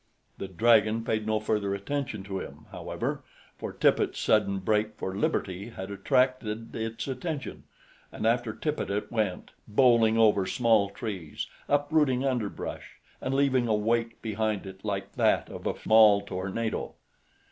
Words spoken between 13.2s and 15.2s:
and leaving a wake behind it like